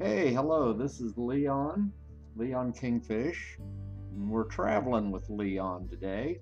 Hey, 0.00 0.32
hello, 0.32 0.72
this 0.72 1.00
is 1.00 1.18
Leon, 1.18 1.92
Leon 2.36 2.72
Kingfish. 2.72 3.58
And 4.14 4.30
we're 4.30 4.44
traveling 4.44 5.10
with 5.10 5.28
Leon 5.28 5.88
today. 5.88 6.38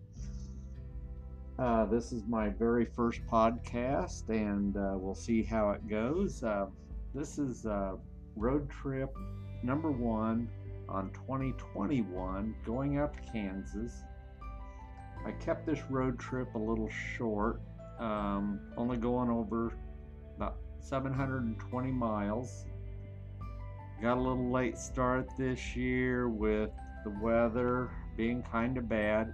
Uh, 1.58 1.86
this 1.86 2.12
is 2.12 2.22
my 2.28 2.50
very 2.50 2.84
first 2.84 3.20
podcast, 3.30 4.28
and 4.28 4.76
uh, 4.76 4.94
we'll 4.96 5.14
see 5.14 5.42
how 5.42 5.70
it 5.70 5.88
goes. 5.88 6.42
Uh, 6.42 6.66
this 7.14 7.38
is 7.38 7.64
uh, 7.64 7.96
road 8.36 8.68
trip 8.68 9.16
number 9.62 9.90
one 9.90 10.48
on 10.88 11.10
2021 11.12 12.54
going 12.64 12.98
out 12.98 13.14
to 13.14 13.32
Kansas. 13.32 14.02
I 15.26 15.32
kept 15.32 15.66
this 15.66 15.80
road 15.90 16.18
trip 16.18 16.54
a 16.54 16.58
little 16.58 16.88
short, 16.88 17.60
um, 17.98 18.60
only 18.76 18.96
going 18.96 19.28
over 19.28 19.74
about 20.36 20.56
720 20.80 21.90
miles 21.90 22.66
Got 24.02 24.18
a 24.18 24.20
little 24.20 24.50
late 24.50 24.76
start 24.76 25.26
this 25.38 25.74
year 25.74 26.28
with 26.28 26.70
the 27.02 27.10
weather 27.22 27.90
being 28.14 28.42
kind 28.42 28.76
of 28.76 28.90
bad. 28.90 29.32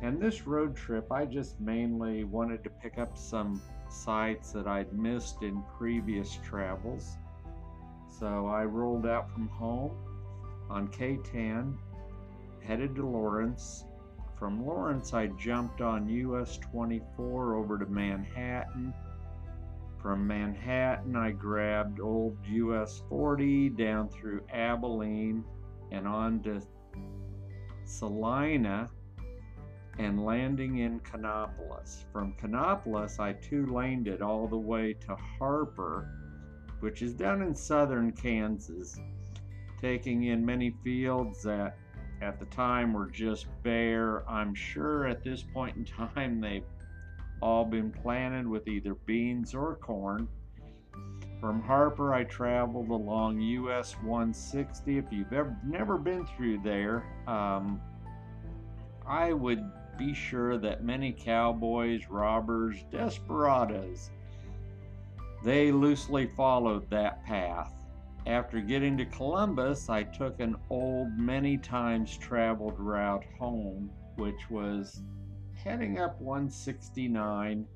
And 0.00 0.20
this 0.20 0.46
road 0.46 0.76
trip, 0.76 1.10
I 1.10 1.24
just 1.24 1.60
mainly 1.60 2.22
wanted 2.22 2.62
to 2.64 2.70
pick 2.70 2.98
up 2.98 3.18
some 3.18 3.60
sites 3.90 4.52
that 4.52 4.68
I'd 4.68 4.92
missed 4.92 5.42
in 5.42 5.60
previous 5.76 6.38
travels. 6.44 7.16
So 8.20 8.46
I 8.46 8.64
rolled 8.64 9.06
out 9.06 9.32
from 9.32 9.48
home 9.48 9.96
on 10.70 10.86
K10, 10.88 11.76
headed 12.62 12.94
to 12.94 13.04
Lawrence. 13.04 13.86
From 14.44 14.66
Lawrence, 14.66 15.14
I 15.14 15.28
jumped 15.28 15.80
on 15.80 16.06
US 16.06 16.58
24 16.58 17.54
over 17.54 17.78
to 17.78 17.86
Manhattan 17.86 18.92
from 20.04 20.26
Manhattan, 20.26 21.16
I 21.16 21.30
grabbed 21.30 21.98
old 21.98 22.36
US 22.46 23.02
40 23.08 23.70
down 23.70 24.10
through 24.10 24.42
Abilene 24.52 25.42
and 25.92 26.06
on 26.06 26.42
to 26.42 26.60
Salina 27.86 28.90
and 29.98 30.22
landing 30.22 30.80
in 30.80 31.00
Kanopolis. 31.00 32.04
From 32.12 32.34
Kanopolis, 32.34 33.18
I 33.18 33.32
two 33.32 33.64
laned 33.72 34.06
it 34.06 34.20
all 34.20 34.46
the 34.46 34.58
way 34.58 34.92
to 34.92 35.16
Harper, 35.16 36.06
which 36.80 37.00
is 37.00 37.14
down 37.14 37.40
in 37.40 37.54
southern 37.54 38.12
Kansas, 38.12 39.00
taking 39.80 40.24
in 40.24 40.44
many 40.44 40.76
fields 40.84 41.42
that 41.44 41.78
at 42.20 42.38
the 42.38 42.46
time 42.46 42.92
were 42.92 43.06
just 43.06 43.46
bare. 43.62 44.28
I'm 44.28 44.54
sure 44.54 45.06
at 45.06 45.22
this 45.22 45.42
point 45.42 45.76
in 45.76 45.84
time 45.84 46.40
they've 46.40 46.64
all 47.42 47.64
been 47.64 47.90
planted 47.90 48.46
with 48.46 48.66
either 48.68 48.94
beans 48.94 49.54
or 49.54 49.76
corn. 49.76 50.28
From 51.40 51.60
Harper, 51.60 52.14
I 52.14 52.24
traveled 52.24 52.88
along 52.88 53.40
US 53.40 53.92
160. 54.02 54.96
If 54.96 55.04
you've 55.10 55.32
ever 55.32 55.56
never 55.62 55.98
been 55.98 56.26
through 56.26 56.60
there, 56.62 57.04
um, 57.26 57.80
I 59.06 59.32
would 59.32 59.62
be 59.98 60.14
sure 60.14 60.56
that 60.58 60.82
many 60.82 61.12
cowboys, 61.12 62.08
robbers, 62.08 62.84
desperados, 62.90 64.10
they 65.44 65.70
loosely 65.70 66.26
followed 66.26 66.88
that 66.88 67.22
path. 67.24 67.83
After 68.26 68.60
getting 68.60 68.96
to 68.96 69.04
Columbus, 69.04 69.90
I 69.90 70.02
took 70.02 70.40
an 70.40 70.56
old, 70.70 71.18
many 71.18 71.58
times 71.58 72.16
traveled 72.16 72.78
route 72.78 73.24
home, 73.38 73.90
which 74.16 74.48
was 74.48 75.02
heading 75.52 75.98
up 75.98 76.18
169, 76.22 77.66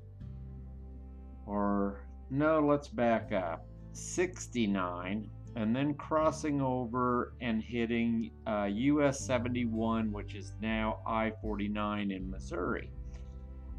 or 1.45 2.07
no, 2.31 2.59
let's 2.59 2.87
back 2.87 3.31
up 3.31 3.67
69, 3.91 5.29
and 5.55 5.75
then 5.75 5.93
crossing 5.93 6.61
over 6.61 7.33
and 7.41 7.61
hitting 7.61 8.31
uh, 8.47 8.69
US 8.71 9.19
71, 9.19 10.11
which 10.11 10.33
is 10.33 10.53
now 10.61 10.99
I 11.05 11.31
49 11.41 12.09
in 12.09 12.29
Missouri. 12.29 12.89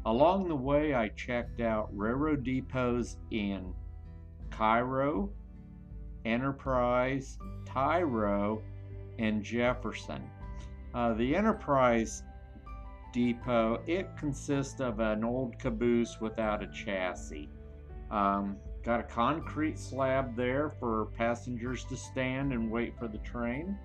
Along 0.05 0.47
the 0.47 0.55
way, 0.55 0.93
I 0.93 1.09
checked 1.09 1.59
out 1.59 1.89
railroad 1.91 2.43
depots 2.43 3.17
in 3.29 3.73
Cairo, 4.49 5.31
Enterprise, 6.25 7.37
Tyro, 7.65 8.61
and 9.19 9.43
Jefferson. 9.43 10.21
Uh, 10.93 11.13
the 11.13 11.35
Enterprise 11.35 12.23
depot. 13.11 13.81
It 13.87 14.09
consists 14.17 14.79
of 14.79 14.99
an 14.99 15.23
old 15.23 15.57
caboose 15.59 16.19
without 16.19 16.63
a 16.63 16.67
chassis. 16.67 17.49
Um, 18.09 18.57
got 18.83 18.99
a 18.99 19.03
concrete 19.03 19.77
slab 19.77 20.35
there 20.35 20.69
for 20.69 21.05
passengers 21.17 21.83
to 21.85 21.97
stand 21.97 22.51
and 22.51 22.71
wait 22.71 22.97
for 22.97 23.07
the 23.07 23.19
train. 23.19 23.77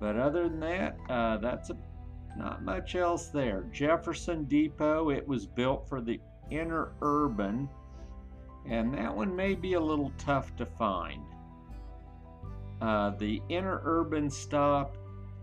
But 0.00 0.16
other 0.16 0.48
than 0.48 0.60
that, 0.60 0.96
uh, 1.08 1.36
that's 1.38 1.70
a, 1.70 1.76
not 2.36 2.64
much 2.64 2.94
else 2.94 3.28
there. 3.28 3.64
Jefferson 3.72 4.44
Depot, 4.44 5.10
it 5.10 5.26
was 5.26 5.46
built 5.46 5.88
for 5.88 6.00
the 6.00 6.20
inner 6.50 6.92
urban, 7.02 7.68
and 8.66 8.94
that 8.94 9.14
one 9.14 9.34
may 9.34 9.54
be 9.54 9.74
a 9.74 9.80
little 9.80 10.12
tough 10.18 10.54
to 10.56 10.66
find. 10.66 11.22
Uh, 12.80 13.10
the 13.18 13.40
interurban 13.50 14.30
stop 14.30 14.96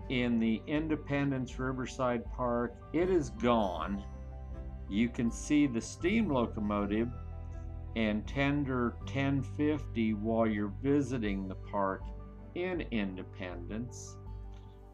in 0.10 0.40
the 0.40 0.62
Independence 0.68 1.58
Riverside 1.58 2.24
Park, 2.34 2.76
it 2.94 3.10
is 3.10 3.30
gone. 3.30 4.04
You 4.90 5.10
can 5.10 5.32
see 5.32 5.68
the 5.68 5.80
steam 5.80 6.30
locomotive 6.30 7.10
and 7.96 8.28
tender 8.28 8.96
1050 9.06 10.14
while 10.16 10.48
you're 10.48 10.74
visiting 10.82 11.48
the 11.48 11.56
park 11.56 12.02
in 12.56 12.82
Independence. 12.92 14.18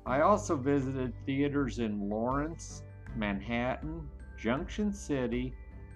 I 0.05 0.21
also 0.21 0.55
visited 0.55 1.13
theaters 1.25 1.79
in 1.79 2.09
Lawrence, 2.09 2.83
Manhattan, 3.15 4.07
Junction 4.37 4.93
City, 4.93 5.53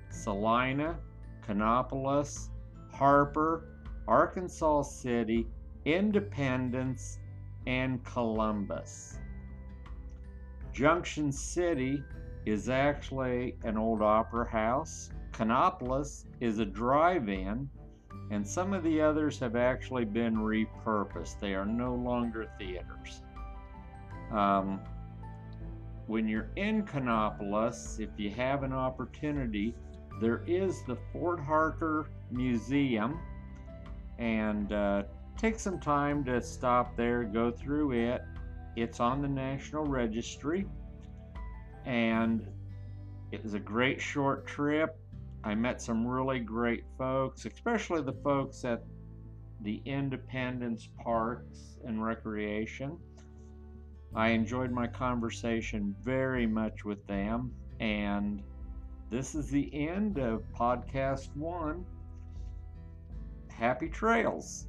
Salina, 0.09 0.99
Kanopolis, 1.47 2.49
Harper, 2.93 3.65
Arkansas 4.07 4.83
City, 4.83 5.47
Independence, 5.85 7.19
and 7.67 8.03
Columbus. 8.03 9.17
Junction 10.73 11.31
City 11.31 12.03
is 12.45 12.69
actually 12.69 13.55
an 13.63 13.77
old 13.77 14.01
opera 14.01 14.49
house. 14.49 15.11
Kanopolis 15.31 16.25
is 16.39 16.59
a 16.59 16.65
drive 16.65 17.29
in, 17.29 17.69
and 18.31 18.47
some 18.47 18.73
of 18.73 18.83
the 18.83 19.01
others 19.01 19.39
have 19.39 19.55
actually 19.55 20.05
been 20.05 20.37
repurposed. 20.37 21.39
They 21.39 21.53
are 21.53 21.65
no 21.65 21.95
longer 21.95 22.49
theaters. 22.57 23.21
Um, 24.31 24.79
when 26.07 26.27
you're 26.27 26.49
in 26.55 26.83
Kanopolis, 26.83 27.99
if 27.99 28.09
you 28.17 28.31
have 28.31 28.63
an 28.63 28.73
opportunity, 28.73 29.75
there 30.21 30.43
is 30.47 30.83
the 30.85 30.97
Fort 31.11 31.39
Harker 31.39 32.07
Museum, 32.31 33.19
and 34.19 34.71
uh, 34.71 35.03
Take 35.41 35.57
some 35.57 35.79
time 35.79 36.23
to 36.25 36.39
stop 36.39 36.95
there, 36.95 37.23
go 37.23 37.49
through 37.49 37.93
it. 37.93 38.21
It's 38.75 38.99
on 38.99 39.23
the 39.23 39.27
National 39.27 39.83
Registry, 39.83 40.67
and 41.85 42.47
it 43.31 43.41
was 43.43 43.55
a 43.55 43.59
great 43.59 43.99
short 43.99 44.45
trip. 44.45 44.95
I 45.43 45.55
met 45.55 45.81
some 45.81 46.05
really 46.05 46.39
great 46.39 46.83
folks, 46.95 47.45
especially 47.45 48.03
the 48.03 48.13
folks 48.23 48.63
at 48.63 48.83
the 49.61 49.81
Independence 49.85 50.89
Parks 51.03 51.79
and 51.85 52.03
Recreation. 52.03 52.99
I 54.13 54.29
enjoyed 54.29 54.71
my 54.71 54.85
conversation 54.85 55.95
very 56.03 56.45
much 56.45 56.85
with 56.85 57.03
them, 57.07 57.51
and 57.79 58.43
this 59.11 59.35
is 59.35 59.49
the 59.49 59.69
end 59.73 60.17
of 60.17 60.41
podcast 60.57 61.35
one. 61.35 61.85
Happy 63.49 63.89
trails. 63.89 64.67